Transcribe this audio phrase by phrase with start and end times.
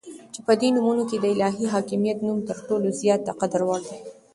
[0.33, 3.97] چې په دي نومونو كې دالهي حاكميت نوم تر ټولو زيات دقدر وړ دى